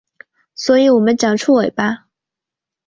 [0.55, 2.07] 所以我们长出尾巴